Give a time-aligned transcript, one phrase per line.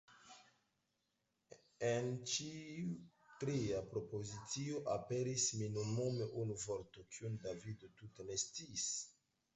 [1.89, 2.87] En ĉiu
[3.43, 8.89] tria propozicio aperis minimume unu vorto, kiun Davido tute ne sciis.